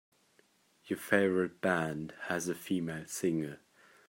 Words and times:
Your 0.85 0.97
favorite 0.97 1.61
band 1.61 2.15
has 2.21 2.47
a 2.49 2.55
female 2.55 3.05
singer. 3.05 3.59